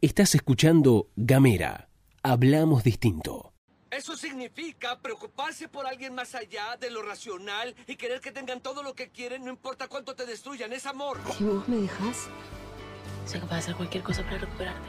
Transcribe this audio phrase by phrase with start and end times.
[0.00, 1.88] Estás escuchando Gamera.
[2.22, 3.52] Hablamos distinto.
[3.90, 8.82] Eso significa preocuparse por alguien más allá de lo racional y querer que tengan todo
[8.82, 10.72] lo que quieren, no importa cuánto te destruyan.
[10.72, 11.18] Es amor.
[11.36, 12.28] Si vos me dejas,
[13.26, 14.88] Soy capaz de hacer cualquier cosa para recuperarte.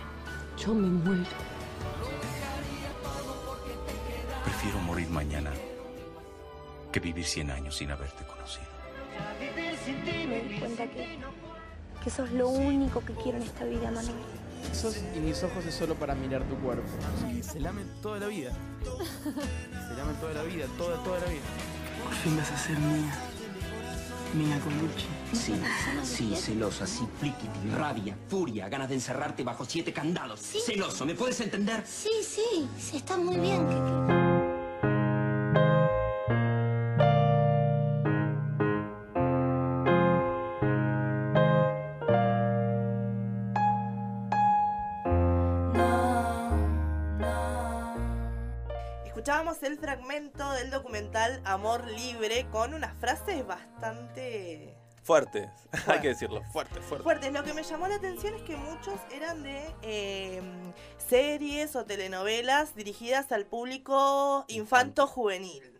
[0.57, 1.25] yo me muero.
[4.45, 5.51] Prefiero morir mañana
[6.91, 8.67] que vivir 100 años sin haberte conocido.
[9.39, 11.17] Me di cuenta que,
[12.03, 14.15] que sos lo único que quiero en esta vida, Manuel.
[14.73, 16.87] Sos y mis ojos es solo para mirar tu cuerpo.
[17.41, 18.51] Se lame toda la vida.
[18.83, 21.41] Se lame toda la vida, toda, toda la vida.
[22.03, 23.13] Por fin vas a ser mía.
[24.33, 25.05] Mía con Gucci.
[25.33, 25.53] Sí,
[26.03, 30.39] sí, celosa, sí, pliquiti, rabia, furia, ganas de encerrarte bajo siete candados.
[30.65, 31.83] Celoso, ¿me puedes entender?
[31.85, 33.67] Sí, sí, está muy bien.
[33.67, 34.20] que-
[49.63, 55.49] El fragmento del documental Amor Libre con unas frases bastante Fuertes,
[55.87, 57.03] hay que decirlo, fuerte, fuerte.
[57.03, 57.33] fuertes.
[57.33, 60.41] Lo que me llamó la atención es que muchos eran de eh,
[60.97, 65.70] series o telenovelas dirigidas al público infanto-juvenil.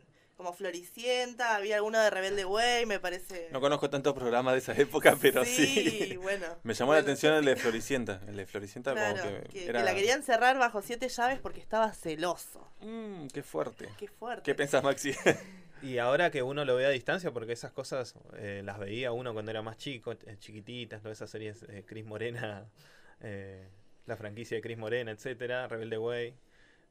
[0.41, 3.49] Como Floricienta, había alguno de Rebelde Way, me parece.
[3.51, 5.67] No conozco tantos programas de esa época, pero sí.
[5.67, 6.47] Sí, bueno.
[6.63, 8.19] Me llamó la atención el de Floricienta.
[8.27, 11.93] El de Floricienta Claro, como que, que la querían cerrar bajo siete llaves porque estaba
[11.93, 12.67] celoso.
[12.79, 13.87] Mm, qué fuerte.
[13.99, 14.41] Qué fuerte.
[14.41, 15.13] ¿Qué pensás, Maxi?
[15.83, 19.33] Y ahora que uno lo ve a distancia, porque esas cosas eh, las veía uno
[19.33, 22.65] cuando era más chico, eh, chiquititas, todas esas series, eh, Chris Morena,
[23.21, 23.67] eh,
[24.07, 26.33] la franquicia de Chris Morena, etcétera, Rebelde Way.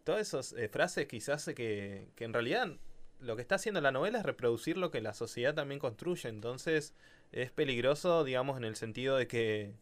[0.04, 2.68] Todas esas eh, frases quizás que, que en realidad
[3.20, 6.28] lo que está haciendo la novela es reproducir lo que la sociedad también construye.
[6.28, 6.94] Entonces
[7.32, 9.74] es peligroso, digamos, en el sentido de que...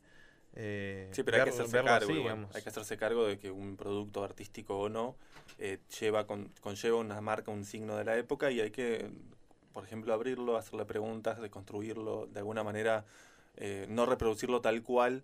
[0.54, 2.10] eh, Sí, pero hay que hacerse cargo.
[2.10, 2.26] así.
[2.54, 5.16] Hay que hacerse cargo de que un producto artístico o no
[5.58, 9.10] eh, lleva con, conlleva una marca, un signo de la época y hay que,
[9.72, 13.04] por ejemplo, abrirlo, hacerle preguntas, deconstruirlo, de alguna manera
[13.56, 15.22] eh, no reproducirlo tal cual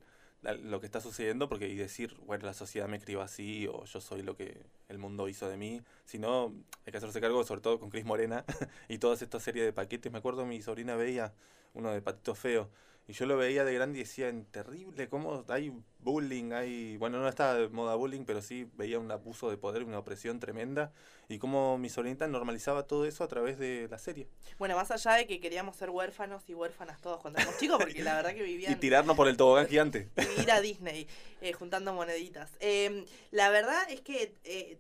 [0.63, 4.01] lo que está sucediendo porque y decir, bueno, la sociedad me crió así o yo
[4.01, 6.55] soy lo que el mundo hizo de mí, sino
[6.87, 8.45] hay que hacerse cargo sobre todo con Cris Morena
[8.89, 10.13] y todas estas series de paquetes.
[10.13, 11.33] Me acuerdo mi sobrina veía
[11.73, 12.71] uno de Patito Feo
[13.07, 15.73] y yo lo veía de grande y decía, "En terrible, cómo hay
[16.05, 16.97] bullying, hay...
[16.99, 20.39] Bueno, no estaba de moda bullying, pero sí veía un abuso de poder, una opresión
[20.39, 20.93] tremenda.
[21.29, 24.29] Y cómo mi sobrinita normalizaba todo eso a través de la serie.
[24.59, 28.03] Bueno, más allá de que queríamos ser huérfanos y huérfanas todos cuando éramos chicos, porque
[28.03, 30.11] la verdad que Y vivían tirarnos por el tobogán gigante.
[30.39, 31.09] y ir a Disney
[31.41, 32.51] eh, juntando moneditas.
[32.61, 34.74] Eh, la verdad es que eh,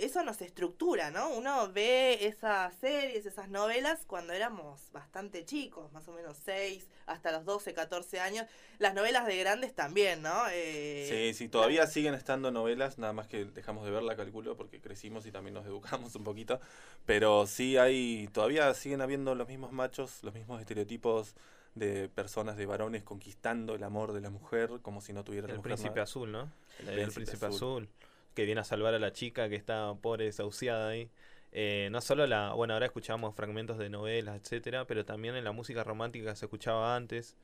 [0.00, 1.30] eso nos estructura, ¿no?
[1.30, 7.32] Uno ve esas series, esas novelas cuando éramos bastante chicos, más o menos 6 hasta
[7.32, 8.46] los 12, 14 años.
[8.78, 10.44] Las novelas de grandes también, ¿no?
[10.52, 14.80] Eh, Sí, sí, todavía siguen estando novelas, nada más que dejamos de verla, calculo, porque
[14.80, 16.60] crecimos y también nos educamos un poquito.
[17.06, 21.34] Pero sí hay, todavía siguen habiendo los mismos machos, los mismos estereotipos
[21.74, 25.54] de personas, de varones conquistando el amor de la mujer como si no tuviera la
[25.54, 26.02] El mujer príncipe nada.
[26.02, 26.52] azul, ¿no?
[26.78, 27.88] El El, el príncipe azul.
[28.34, 31.10] Que viene a salvar a la chica que está pobre, desahuciada ahí.
[31.52, 32.52] Eh, no solo la.
[32.54, 36.46] Bueno, ahora escuchamos fragmentos de novelas, etcétera, pero también en la música romántica que se
[36.46, 37.36] escuchaba antes.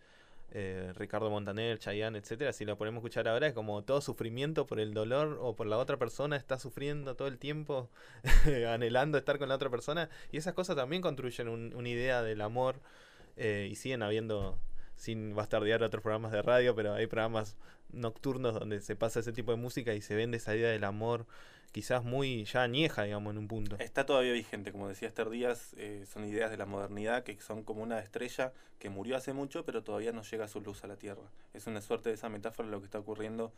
[0.52, 2.52] eh, Ricardo Montaner, Chayanne, etcétera.
[2.52, 5.66] Si lo ponemos a escuchar ahora, es como todo sufrimiento por el dolor o por
[5.66, 7.91] la otra persona, está sufriendo todo el tiempo,
[8.68, 10.08] anhelando estar con la otra persona.
[10.32, 12.76] Y esas cosas también construyen un- una idea del amor.
[13.36, 14.58] eh, y siguen habiendo
[14.97, 17.57] sin bastardear otros programas de radio, pero hay programas
[17.93, 21.27] nocturnos donde se pasa ese tipo de música y se vende esa idea del amor
[21.77, 23.77] quizás muy ya añeja, digamos, en un punto.
[23.79, 27.65] Está todavía vigente, como decía Esther Díaz, eh, son ideas de la modernidad que son
[27.65, 30.97] como una estrella que murió hace mucho, pero todavía no llega su luz a la
[30.97, 31.31] Tierra.
[31.53, 33.53] Es una suerte de esa metáfora lo que está ocurriendo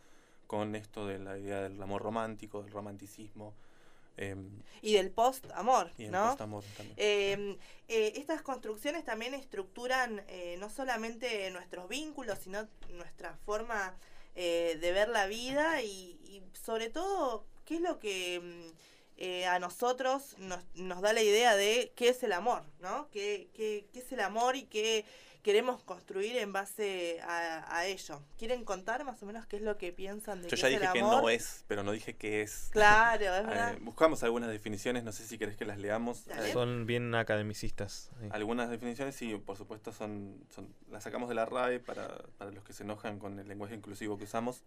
[0.47, 3.53] con esto de la idea del amor romántico, del romanticismo.
[4.19, 6.35] Em, Y del post-amor, y ¿no?
[6.35, 6.63] también.
[6.97, 7.57] Eh,
[7.91, 13.97] eh, estas construcciones también estructuran eh, no solamente nuestros vínculos, sino nuestra forma
[14.35, 19.57] eh, de ver la vida y, y sobre todo qué es lo que mm, a
[19.59, 23.09] nosotros nos, nos da la idea de qué es el amor, ¿no?
[23.09, 25.03] ¿Qué, qué, qué es el amor y qué
[25.49, 28.21] queremos construir en base a, a ello?
[28.37, 30.73] ¿Quieren contar más o menos qué es lo que piensan de Yo qué ya es
[30.75, 31.23] dije el que amor?
[31.23, 32.69] no es, pero no dije que es.
[32.71, 33.77] Claro, es Eh, verdad.
[33.81, 36.27] buscamos algunas definiciones, no sé si querés que las leamos.
[36.27, 38.11] Eh, Son bien academicistas.
[38.21, 38.27] sí.
[38.29, 42.63] Algunas definiciones sí, por supuesto, son, son las sacamos de la RAE para, para los
[42.63, 44.61] que se enojan con el lenguaje inclusivo que usamos.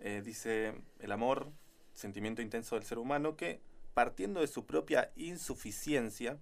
[0.00, 1.50] Eh, dice el amor,
[1.94, 3.62] sentimiento intenso del ser humano que,
[3.94, 6.36] partiendo de su propia insuficiencia,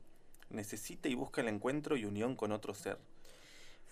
[0.51, 2.99] necesita y busca el encuentro y unión con otro ser.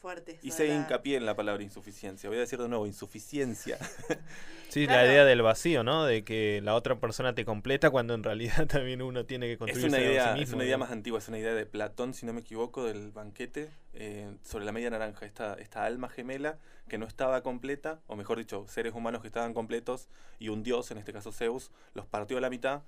[0.06, 0.38] Fuerte.
[0.42, 2.28] Y eso se de la- hincapié en la palabra insuficiencia.
[2.28, 3.78] Voy a decir de nuevo, insuficiencia.
[4.68, 5.02] Sí, Claro.
[5.06, 6.04] la idea del vacío, ¿no?
[6.04, 9.58] De que la otra persona te completa cuando en realidad también uno tiene que Es
[9.58, 10.42] construirse una a sí idea, mismo.
[10.42, 13.12] es una idea más antigua, es una idea de Platón, si no me equivoco, del
[13.12, 16.58] banquete eh, sobre la media naranja, esta, esta alma gemela
[16.88, 20.08] que no estaba completa, o mejor dicho, seres humanos que estaban completos,
[20.40, 22.82] y un dios, en este caso Zeus, los partió a la mitad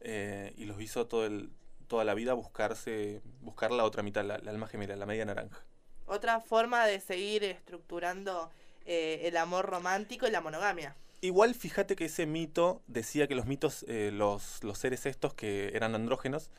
[0.00, 1.50] eh, y los hizo todo el,
[1.88, 5.64] toda la vida buscarse, buscar la otra mitad, la, la alma gemela, la media naranja.
[6.06, 8.50] Otra forma de seguir estructurando
[8.86, 10.94] eh, el amor romántico y la monogamia.
[11.20, 15.70] Igual fíjate que ese mito decía que los mitos, eh, los, los seres estos que
[15.74, 16.50] eran andrógenos,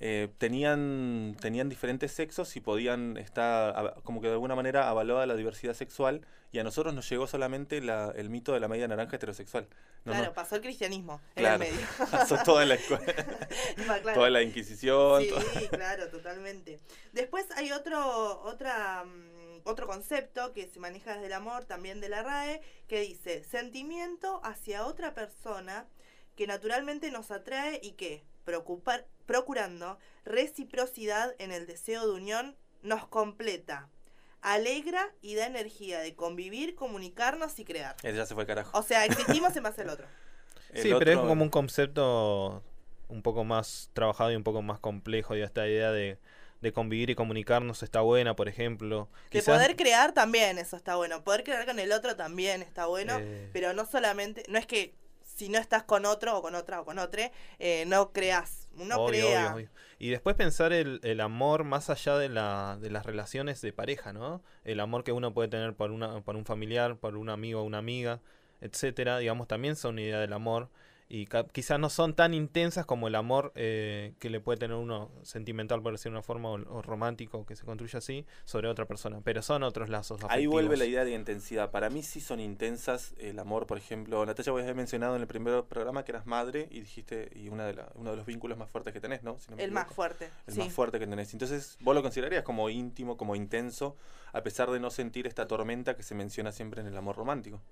[0.00, 5.34] eh, tenían, tenían diferentes sexos y podían estar, como que de alguna manera avalada la
[5.34, 9.16] diversidad sexual, y a nosotros nos llegó solamente la- el mito de la media naranja
[9.16, 9.66] heterosexual.
[10.04, 11.86] No, claro, no, pasó el cristianismo claro, en el medio.
[12.10, 13.04] pasó toda la, escuela,
[13.76, 14.14] claro.
[14.14, 15.22] toda la Inquisición.
[15.22, 16.80] Sí, toda- claro, totalmente.
[17.12, 22.08] Después hay otro, otra, mm, otro concepto que se maneja desde el amor, también de
[22.08, 25.86] la RAE, que dice sentimiento hacia otra persona
[26.36, 33.06] que naturalmente nos atrae y que, preocupar, procurando reciprocidad en el deseo de unión, nos
[33.06, 33.88] completa,
[34.40, 37.94] alegra y da energía de convivir, comunicarnos y crear.
[38.02, 38.76] Ese ya se fue al carajo.
[38.76, 40.06] O sea, existimos en base al otro.
[40.72, 42.62] El Sí, pero es como un concepto
[43.08, 45.34] un poco más trabajado y un poco más complejo.
[45.36, 46.18] Y esta idea de,
[46.60, 49.08] de convivir y comunicarnos está buena, por ejemplo.
[49.30, 51.22] De Quizás- poder crear también, eso está bueno.
[51.24, 53.48] Poder crear con el otro también está bueno, Eh.
[53.52, 56.84] pero no solamente, no es que si no estás con otro o con otra o
[56.84, 57.22] con otro,
[57.58, 58.67] eh, no creas.
[58.98, 59.54] Obvio, crea.
[59.54, 59.70] obvio, obvio.
[59.98, 64.12] Y después pensar el, el amor más allá de, la, de las relaciones de pareja,
[64.12, 64.42] ¿no?
[64.64, 67.64] El amor que uno puede tener por, una, por un familiar, por un amigo o
[67.64, 68.20] una amiga,
[68.60, 70.68] etcétera, digamos, también son una idea del amor.
[71.10, 75.10] Y quizás no son tan intensas como el amor eh, que le puede tener uno
[75.22, 79.22] sentimental, por decir una forma, o, o romántico, que se construye así, sobre otra persona.
[79.24, 81.70] Pero son otros lazos Ahí vuelve la idea de intensidad.
[81.70, 84.24] Para mí sí son intensas el amor, por ejemplo.
[84.26, 87.64] Natalia, vos habías mencionado en el primer programa que eras madre y dijiste, y una
[87.66, 89.38] de la- uno de los vínculos más fuertes que tenés, ¿no?
[89.38, 90.28] Si no me el más fuerte.
[90.46, 90.60] El sí.
[90.60, 91.32] más fuerte que tenés.
[91.32, 93.96] Entonces, vos lo considerarías como íntimo, como intenso,
[94.34, 97.62] a pesar de no sentir esta tormenta que se menciona siempre en el amor romántico.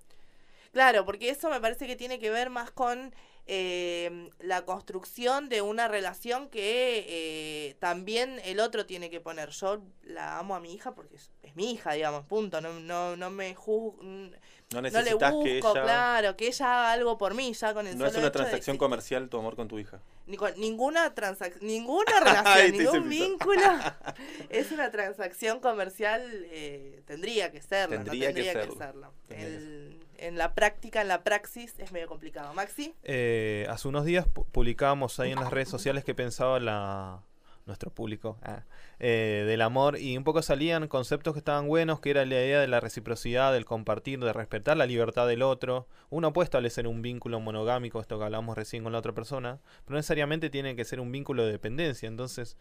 [0.76, 3.14] Claro, porque eso me parece que tiene que ver más con
[3.46, 9.48] eh, la construcción de una relación que eh, también el otro tiene que poner.
[9.52, 12.60] Yo la amo a mi hija porque es, es mi hija, digamos, punto.
[12.60, 14.02] No, no, no me juzgo.
[14.02, 15.72] No No le busco, que ella...
[15.72, 18.76] claro, que ella haga algo por mí, ya con el No es una de transacción
[18.76, 20.02] comercial tu amor con tu hija.
[20.26, 23.62] Ni con ninguna transacción, ninguna relación, ningún vínculo
[24.50, 26.20] es una transacción comercial,
[26.50, 28.76] eh, tendría que serlo, Tendría no que tendría que, serlo.
[28.76, 29.12] serlo.
[29.26, 32.52] Tendría que El- en la práctica, en la praxis, es medio complicado.
[32.54, 37.22] Maxi, Eh, hace unos días pu- publicábamos ahí en las redes sociales que pensaba la
[37.66, 38.62] nuestro público ah,
[39.00, 42.60] eh, del amor y un poco salían conceptos que estaban buenos que era la idea
[42.60, 45.88] de la reciprocidad del compartir de respetar la libertad del otro.
[46.08, 49.94] Uno puede establecer un vínculo monogámico esto que hablamos recién con la otra persona pero
[49.94, 52.06] no necesariamente tiene que ser un vínculo de dependencia.
[52.06, 52.56] Entonces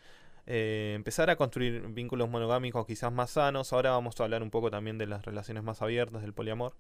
[0.48, 3.74] eh, empezar a construir vínculos monogámicos quizás más sanos.
[3.74, 6.74] Ahora vamos a hablar un poco también de las relaciones más abiertas del poliamor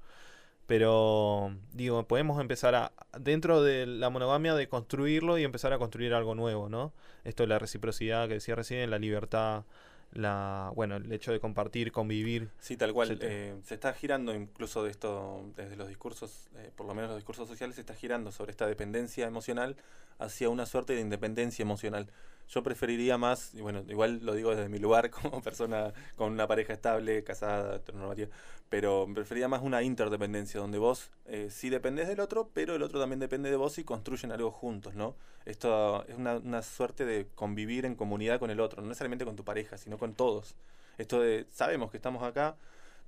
[0.67, 6.13] pero digo, podemos empezar a, dentro de la monogamia, de construirlo y empezar a construir
[6.13, 6.93] algo nuevo, ¿no?
[7.23, 9.63] Esto de la reciprocidad que decía recién, la libertad,
[10.11, 12.49] la bueno, el hecho de compartir, convivir.
[12.59, 13.19] Sí, tal cual.
[13.21, 17.17] Eh, se está girando incluso de esto, desde los discursos, eh, por lo menos los
[17.17, 19.75] discursos sociales, se está girando sobre esta dependencia emocional
[20.17, 22.07] hacia una suerte de independencia emocional.
[22.47, 26.47] Yo preferiría más, y bueno, igual lo digo desde mi lugar como persona con una
[26.47, 28.29] pareja estable, casada, heteronormativa,
[28.69, 32.99] pero preferiría más una interdependencia, donde vos eh, sí dependés del otro, pero el otro
[32.99, 35.15] también depende de vos y construyen algo juntos, ¿no?
[35.45, 39.35] Esto es una, una suerte de convivir en comunidad con el otro, no necesariamente con
[39.35, 40.55] tu pareja, sino con todos.
[40.97, 42.55] Esto de, sabemos que estamos acá,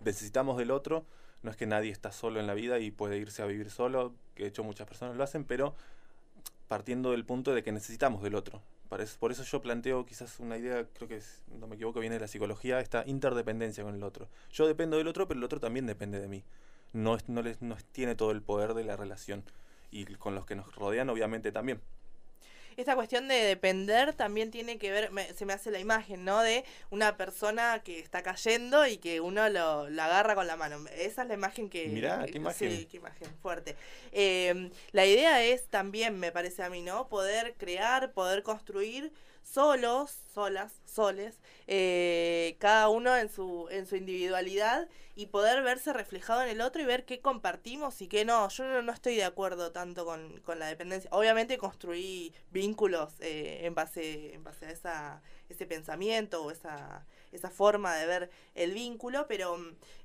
[0.03, 1.05] necesitamos del otro,
[1.43, 4.13] no es que nadie está solo en la vida y puede irse a vivir solo,
[4.35, 5.75] que de hecho muchas personas lo hacen, pero
[6.67, 8.61] partiendo del punto de que necesitamos del otro.
[8.87, 12.21] Por eso, yo planteo quizás una idea, creo que es, no me equivoco, viene de
[12.21, 14.29] la psicología, esta interdependencia con el otro.
[14.51, 16.43] Yo dependo del otro, pero el otro también depende de mí.
[16.93, 19.43] No, es, no, les, no tiene todo el poder de la relación.
[19.91, 21.81] Y con los que nos rodean, obviamente, también.
[22.77, 26.41] Esta cuestión de depender también tiene que ver, me- se me hace la imagen, ¿no?
[26.41, 30.77] De una persona que está cayendo y que uno lo, la agarra con la mano.
[30.95, 31.87] Esa es la imagen que...
[31.87, 32.71] Mirá, qué imagen.
[32.71, 33.75] Sí, qué imagen, fuerte.
[34.11, 37.09] Eh, la idea es también, me parece a mí, ¿no?
[37.09, 39.11] Poder crear, poder construir
[39.53, 46.43] solos, solas, soles, eh, cada uno en su, en su individualidad y poder verse reflejado
[46.43, 48.47] en el otro y ver qué compartimos y qué no.
[48.49, 51.09] Yo no, no estoy de acuerdo tanto con, con la dependencia.
[51.11, 57.49] Obviamente construí vínculos eh, en base en base a esa, ese pensamiento o esa esa
[57.49, 59.57] forma de ver el vínculo, pero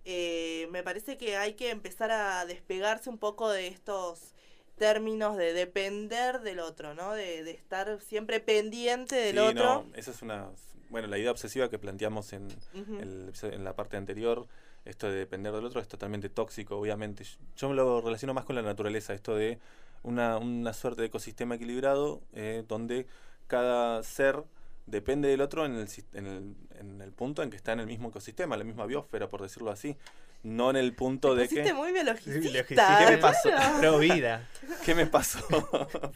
[0.05, 4.35] eh, me parece que hay que empezar a despegarse un poco de estos
[4.77, 7.13] términos de depender del otro, ¿no?
[7.13, 9.65] De, de estar siempre pendiente del Sí, otro.
[9.65, 10.49] no, esa es una.
[10.91, 14.47] Bueno, la idea obsesiva que planteamos en, el en la parte anterior,
[14.85, 17.25] esto de depender del otro, es totalmente tóxico, obviamente.
[17.57, 19.59] Yo me lo relaciono más con la naturaleza, esto de
[20.03, 23.07] una, una suerte de ecosistema equilibrado eh, donde
[23.47, 24.43] cada ser
[24.87, 27.87] depende del otro en el, en, el, en el punto en que está en el
[27.87, 29.97] mismo ecosistema, la misma biosfera, por decirlo así.
[30.43, 31.73] No en el punto de que...
[31.73, 32.65] Muy biologicista.
[32.99, 33.49] ¿Qué me pasó?
[33.49, 33.79] claro.
[33.79, 34.49] Pro vida.
[34.85, 35.41] ¿Qué me pasó?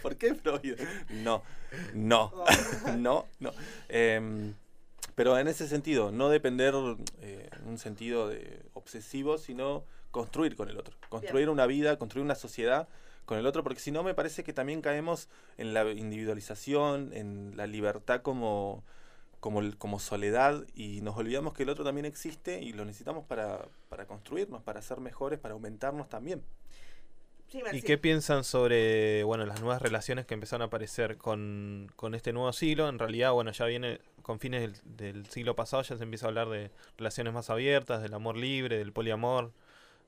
[0.02, 0.78] ¿Por qué Freud?
[1.10, 1.42] No,
[1.94, 2.32] no,
[2.96, 3.52] no, no.
[3.88, 4.54] Em,
[5.14, 6.74] pero en ese sentido, no depender
[7.20, 10.96] eh, en un sentido de obsesivo, sino construir con el otro.
[11.08, 12.88] Construir una vida, construir una sociedad
[13.24, 15.28] con el otro, porque si no me parece que también caemos
[15.58, 18.84] en la individualización, en la libertad como,
[19.46, 23.24] como, el- como soledad y nos olvidamos que el otro también existe y lo necesitamos
[23.26, 26.42] para, para construirnos, para ser mejores, para aumentarnos también.
[27.46, 32.16] Sí, ¿Y qué piensan sobre bueno las nuevas relaciones que empezaron a aparecer con, con
[32.16, 32.88] este nuevo siglo?
[32.88, 36.30] En realidad, bueno, ya viene con fines del, del siglo pasado, ya se empieza a
[36.30, 39.52] hablar de relaciones más abiertas, del amor libre, del poliamor,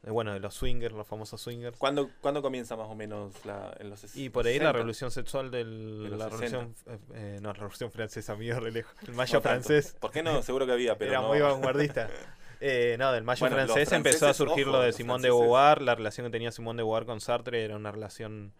[0.02, 1.76] bueno, de los swingers, los famosos swingers.
[1.76, 4.73] ¿Cuándo, ¿Cuándo comienza más o menos la, en los Y por ahí la 60?
[4.73, 6.47] revolución sexual del De la 60.
[6.57, 8.95] revolución eh, eh, no, la revolución francesa, mío re lejos.
[9.07, 9.97] El mayo No francés.
[10.00, 10.40] ¿Por qué no?
[10.43, 11.28] Seguro que había, pero Era no.
[11.28, 12.09] muy vanguardista.
[12.61, 15.28] Eh, no, del mayo Bueno, francés empezó a surgir ojo, lo de Simón de.
[15.28, 18.52] Beauvoir, la relación que tenía Simón de Beauvoir con Sartre era una relación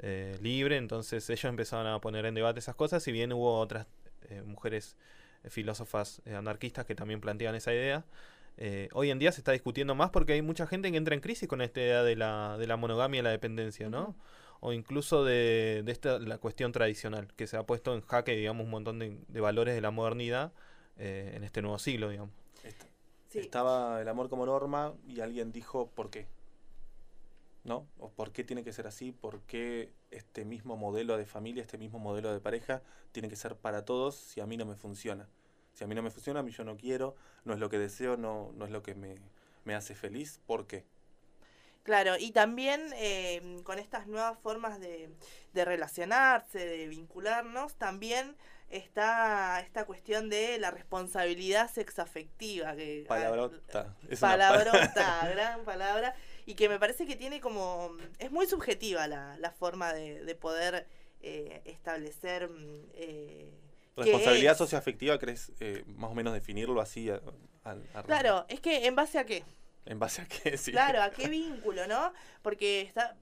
[0.00, 3.86] eh, libre, entonces ellos empezaron a poner en debate esas cosas, si bien hubo otras
[4.28, 4.96] eh, mujeres
[5.44, 8.04] eh, filósofas eh, anarquistas que también planteaban esa idea.
[8.60, 11.20] Eh, hoy en día se está discutiendo más porque hay mucha gente que entra en
[11.20, 14.16] crisis con esta idea de la, de la monogamia y la dependencia, ¿no?
[14.58, 18.64] O incluso de, de esta, la cuestión tradicional, que se ha puesto en jaque, digamos,
[18.64, 20.52] un montón de, de valores de la modernidad
[20.96, 22.34] eh, en este nuevo siglo, digamos.
[23.28, 23.38] Sí.
[23.38, 26.26] Estaba el amor como norma y alguien dijo por qué.
[27.62, 27.86] ¿No?
[27.98, 29.12] ¿O por qué tiene que ser así?
[29.12, 33.54] ¿Por qué este mismo modelo de familia, este mismo modelo de pareja tiene que ser
[33.54, 35.28] para todos si a mí no me funciona?
[35.78, 37.78] Si a mí no me funciona, a mí yo no quiero, no es lo que
[37.78, 39.14] deseo, no, no es lo que me,
[39.64, 40.40] me hace feliz.
[40.44, 40.84] ¿Por qué?
[41.84, 45.08] Claro, y también eh, con estas nuevas formas de,
[45.54, 48.36] de relacionarse, de vincularnos, también
[48.68, 52.74] está esta cuestión de la responsabilidad sexoafectiva.
[52.76, 53.96] Que, Palabrota.
[54.10, 56.14] Es Palabrota, gran palabra.
[56.44, 57.96] Y que me parece que tiene como.
[58.18, 60.86] Es muy subjetiva la, la forma de, de poder
[61.22, 62.48] eh, establecer.
[62.50, 63.52] mm, Eh,
[64.04, 64.58] Responsabilidad es.
[64.58, 67.10] socioafectiva, ¿crees eh, más o menos definirlo así?
[67.10, 67.20] a-
[68.06, 69.44] Claro, es que en base a qué.
[69.86, 70.56] ¿En base a qué?
[70.58, 70.70] Sí.
[70.72, 72.12] Claro, ¿a qué vínculo, no?
[72.42, 73.16] Porque está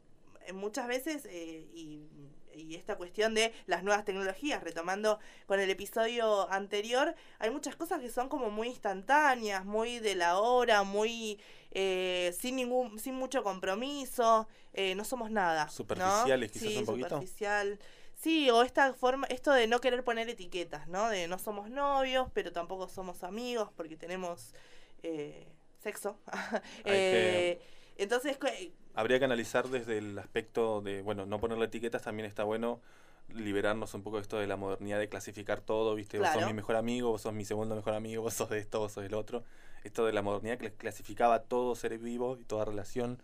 [0.46, 2.06] eh, muchas veces, eh, y,
[2.54, 8.00] y esta cuestión de las nuevas tecnologías, retomando con el episodio anterior, hay muchas cosas
[8.00, 11.38] que son como muy instantáneas, muy de la hora, muy
[11.72, 15.64] eh, sin ningún, sin mucho compromiso, eh, no somos nada.
[15.64, 15.70] ¿no?
[15.70, 17.08] Superficiales, quizás Sí, un poquito.
[17.08, 17.78] superficial.
[18.16, 21.08] Sí, o esta forma, esto de no querer poner etiquetas, ¿no?
[21.10, 24.54] De no somos novios, pero tampoco somos amigos porque tenemos
[25.02, 25.46] eh,
[25.82, 26.18] sexo.
[26.84, 27.60] Eh,
[27.98, 32.44] entonces, que- Habría que analizar desde el aspecto de, bueno, no ponerle etiquetas, también está
[32.44, 32.80] bueno
[33.28, 36.18] liberarnos un poco de esto de la modernidad de clasificar todo, ¿viste?
[36.18, 36.46] Vos sos Claro.
[36.46, 39.02] mi mejor amigo, vos sos mi segundo mejor amigo, vos sos de esto, vos sos
[39.02, 39.44] del otro.
[39.84, 43.22] Esto de la modernidad que clasificaba todo ser vivo y toda relación,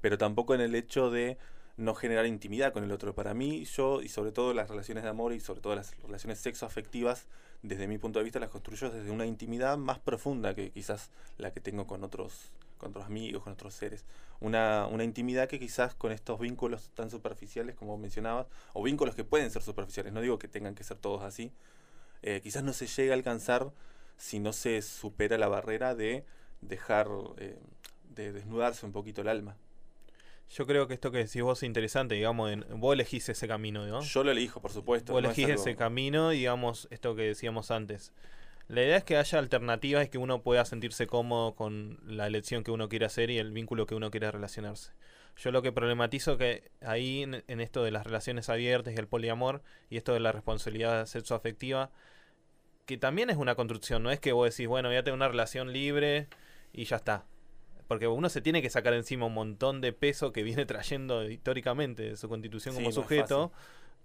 [0.00, 1.38] pero tampoco en el hecho de
[1.76, 3.14] no generar intimidad con el otro.
[3.14, 6.38] Para mí, yo, y sobre todo las relaciones de amor y sobre todo las relaciones
[6.38, 7.26] sexoafectivas,
[7.62, 11.52] desde mi punto de vista las construyo desde una intimidad más profunda que quizás la
[11.52, 14.04] que tengo con otros, con otros amigos, con otros seres.
[14.40, 19.24] Una, una intimidad que quizás con estos vínculos tan superficiales como mencionabas, o vínculos que
[19.24, 21.52] pueden ser superficiales, no digo que tengan que ser todos así,
[22.22, 23.72] eh, quizás no se llega a alcanzar
[24.16, 26.24] si no se supera la barrera de
[26.60, 27.58] dejar, eh,
[28.10, 29.56] de desnudarse un poquito el alma.
[30.50, 33.86] Yo creo que esto que decís vos es interesante, digamos, en, vos elegís ese camino,
[33.86, 34.02] ¿no?
[34.02, 35.12] Yo lo elijo, por supuesto.
[35.14, 38.12] Vos no es elegís algo- ese camino, digamos, esto que decíamos antes.
[38.68, 42.64] La idea es que haya alternativas y que uno pueda sentirse cómodo con la elección
[42.64, 44.92] que uno quiere hacer y el vínculo que uno quiere relacionarse.
[45.36, 49.08] Yo lo que problematizo que ahí en, en esto de las relaciones abiertas y el
[49.08, 51.90] poliamor y esto de la responsabilidad sexoafectiva,
[52.86, 55.28] que también es una construcción, no es que vos decís, bueno, voy a tener una
[55.28, 56.28] relación libre
[56.72, 57.24] y ya está.
[57.92, 62.04] Porque uno se tiene que sacar encima un montón de peso que viene trayendo históricamente
[62.04, 63.52] de su constitución Sí, como sujeto,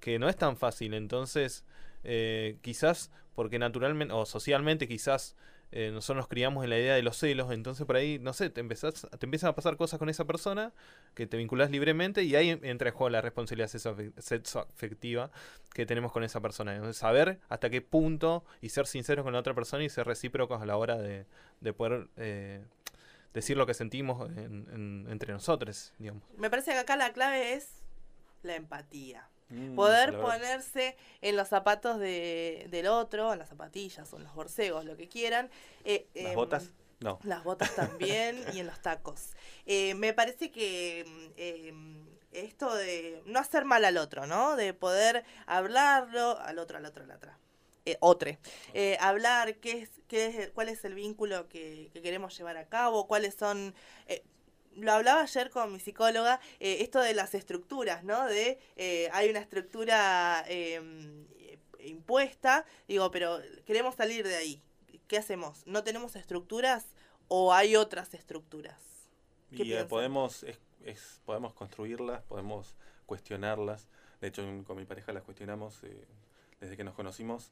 [0.02, 0.94] que no es tan fácil.
[0.94, 1.64] Entonces,
[2.04, 5.38] eh, quizás porque naturalmente o socialmente quizás
[5.72, 8.50] eh, nosotros nos criamos en la idea de los celos, entonces por ahí, no sé,
[8.50, 10.74] te, empezás, te empiezan a pasar cosas con esa persona,
[11.14, 13.70] que te vinculás libremente y ahí entra en juego la responsabilidad
[14.18, 15.32] sexoafectiva
[15.74, 16.74] que tenemos con esa persona.
[16.74, 20.62] Entonces, saber hasta qué punto y ser sinceros con la otra persona y ser recíprocos
[20.62, 21.26] a la hora de,
[21.62, 22.66] de poder eh,
[23.34, 26.24] decir lo que sentimos en- en- entre nosotros, digamos.
[26.38, 27.70] Me parece que acá la clave es
[28.44, 29.30] la empatía.
[29.50, 34.34] Mm, Poder ponerse en los zapatos de, del otro, en las zapatillas o en los
[34.36, 35.50] borcegos, lo que quieran.
[35.86, 36.72] Eh, ¿Las em, botas?
[37.00, 37.20] No.
[37.24, 39.30] Las botas también y en los tacos.
[39.66, 41.06] Eh, me parece que
[41.38, 44.56] em, esto de no hacer mal al otro, ¿no?
[44.58, 47.32] De poder hablarlo al otro, al otro, al otro.
[47.92, 48.32] Eh, otro.
[48.74, 52.68] Eh, hablar qué es, qué es, cuál es el vínculo que, que queremos llevar a
[52.68, 53.74] cabo, cuáles son...
[54.08, 54.24] eh,
[54.76, 58.26] lo hablaba ayer con mi psicóloga, eh, esto de las estructuras, ¿no?
[58.28, 58.60] De
[59.12, 61.26] hay una estructura em,
[61.80, 64.62] impuesta, digo, pero queremos salir de ahí.
[65.08, 65.66] ¿Qué hacemos?
[65.66, 66.86] ¿No tenemos estructuras
[67.28, 68.76] o hay otras estructuras?
[69.56, 72.76] ¿Qué Y podemos, es- es- podemos construirlas, podemos
[73.06, 73.88] cuestionarlas.
[74.22, 76.06] De hecho, con mi pareja las cuestionamos eh,
[76.60, 77.52] desde que nos conocimos.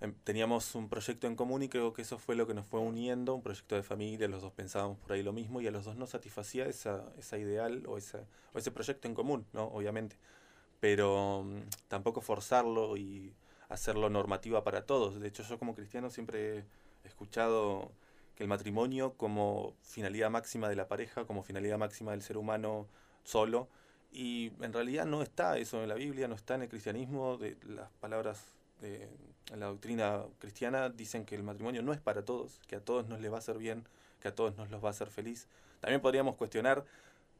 [0.00, 2.80] Em, Teníamos un proyecto en común y creo que eso fue lo que nos fue
[2.80, 5.84] uniendo, un proyecto de familia, los dos pensábamos por ahí lo mismo y a los
[5.84, 9.64] dos nos satisfacía esa, esa ideal o, esa, o ese proyecto en común, ¿no?
[9.64, 10.16] Obviamente.
[10.80, 13.34] Pero mm, tampoco forzarlo y
[13.68, 15.20] hacerlo normativa para todos.
[15.20, 16.58] De hecho, yo como cristiano siempre
[17.04, 17.92] he escuchado
[18.36, 22.86] que el matrimonio como finalidad máxima de la pareja, como finalidad máxima del ser humano
[23.24, 23.68] solo,
[24.12, 27.56] y en realidad no está eso en la Biblia, no está en el cristianismo, de
[27.66, 28.42] las palabras
[28.80, 29.08] de
[29.56, 33.20] la doctrina cristiana dicen que el matrimonio no es para todos, que a todos nos
[33.20, 33.84] les va a hacer bien,
[34.20, 35.48] que a todos nos los va a hacer feliz.
[35.80, 36.84] También podríamos cuestionar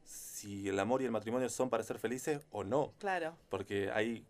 [0.03, 2.93] si el amor y el matrimonio son para ser felices o no.
[2.99, 3.35] Claro.
[3.49, 4.25] Porque hay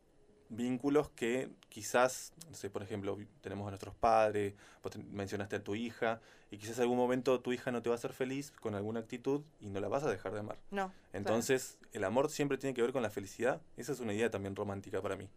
[0.50, 5.64] vínculos que quizás, no sé, por ejemplo, tenemos a nuestros padres, vos te- mencionaste a
[5.64, 6.20] tu hija,
[6.52, 9.00] y quizás en algún momento tu hija no te va a hacer feliz con alguna
[9.00, 10.58] actitud y no la vas a dejar de amar.
[10.70, 13.62] No, Entonces, el amor siempre tiene que ver con la felicidad.
[13.78, 15.30] Esa es una idea también romántica para mí.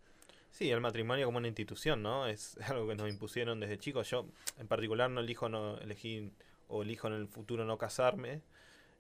[0.57, 2.29] Sí, el matrimonio como una institución, ¿no?
[2.29, 4.09] Es algo que nos impusieron desde chicos.
[4.09, 4.27] Yo,
[4.59, 6.31] en particular, no elijo, no elegí
[6.69, 8.41] o elijo en el futuro no casarme.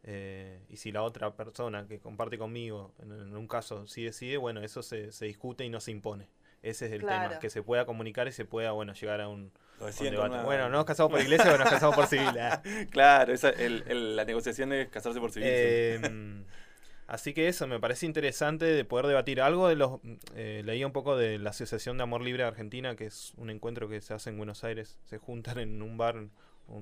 [0.02, 4.36] eh, y si la otra persona que comparte conmigo, en, en un caso, sí decide,
[4.36, 6.26] bueno, eso se, se discute y no se impone.
[6.62, 7.28] Ese es el Claro.
[7.28, 10.16] tema, que se pueda comunicar y se pueda, bueno, llegar a un, debate.
[10.34, 12.26] una- Bueno, no nos casamos por iglesia o nos casamos por civil.
[12.40, 12.62] ah.
[12.90, 15.48] claro, esa, el- el- la negociación es casarse por civil.
[15.50, 16.00] Eh,
[17.06, 20.00] así que eso, me parece interesante de poder debatir algo de los...
[20.34, 23.88] eh, leía un poco de la Asociación de Amor Libre Argentina, que es un encuentro
[23.88, 24.98] que se hace en Buenos Aires.
[25.04, 26.28] Se juntan en un bar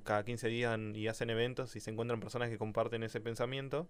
[0.04, 3.88] cada 15 días y hacen eventos y se encuentran personas que comparten ese pensamiento.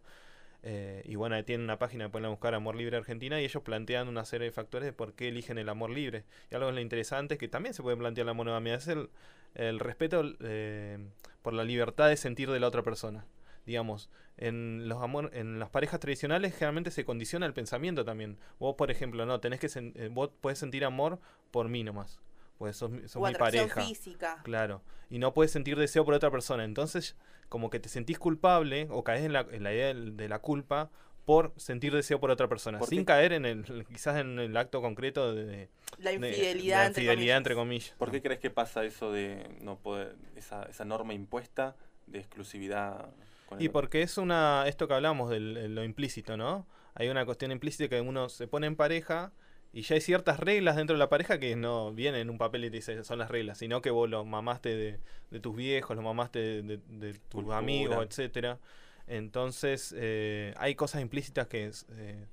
[0.64, 4.24] Eh, y bueno, tienen una página, pueden buscar Amor Libre Argentina y ellos plantean una
[4.24, 6.24] serie de factores de por qué eligen el amor libre.
[6.50, 9.10] Y algo lo interesante es que también se puede plantear la monogamia, es el,
[9.54, 10.98] el respeto eh,
[11.42, 13.24] por la libertad de sentir de la otra persona.
[13.66, 18.38] Digamos, en los amor, en las parejas tradicionales generalmente se condiciona el pensamiento también.
[18.58, 21.20] Vos, por ejemplo, no, tenés que sen- eh, vos podés sentir amor
[21.50, 22.20] por mí nomás.
[22.58, 23.82] Pues sos, mi- sos O mi pareja.
[23.82, 24.40] física.
[24.42, 24.82] Claro.
[25.10, 26.64] Y no puedes sentir deseo por otra persona.
[26.64, 27.16] Entonces,
[27.48, 30.90] como que te sentís culpable o caes en la, en la idea de la culpa
[31.24, 32.78] por sentir deseo por otra persona.
[32.80, 33.04] ¿Por Sin qué?
[33.04, 37.06] caer en el, quizás en el acto concreto de, de- La de- infidelidad, la entre
[37.06, 37.36] comillas.
[37.36, 37.94] entre comillas.
[37.98, 41.76] ¿Por qué crees que pasa eso de no poder, esa, esa norma impuesta
[42.08, 43.10] de exclusividad?
[43.58, 46.66] Y porque es una, esto que hablamos de lo implícito, ¿no?
[46.94, 49.32] Hay una cuestión implícita que uno se pone en pareja
[49.72, 52.64] y ya hay ciertas reglas dentro de la pareja que no vienen en un papel
[52.64, 55.96] y te dice son las reglas, sino que vos lo mamaste de, de tus viejos,
[55.96, 57.56] lo mamaste de, de- de tus Cultura.
[57.58, 58.58] amigos, etcétera.
[59.06, 62.26] Entonces eh, hay cosas implícitas que, eh,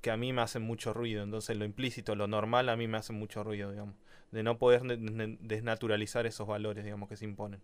[0.00, 1.22] que a mí me hacen mucho ruido.
[1.22, 3.94] Entonces lo implícito, lo normal a mí me hace mucho ruido, digamos.
[4.30, 7.60] De no poder de- de- desnaturalizar esos valores, digamos, que se imponen.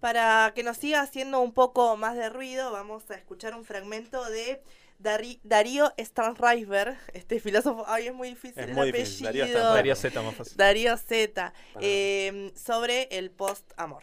[0.00, 4.24] Para que nos siga haciendo un poco más de ruido, vamos a escuchar un fragmento
[4.30, 4.62] de
[4.98, 9.04] Dari- Darío Stanriver, este filósofo, ay, es muy difícil Es el muy apellido.
[9.04, 9.58] difícil, Darío.
[9.74, 10.56] Darío Z más fácil.
[10.56, 14.02] Darío Z, eh, sobre el post-amor.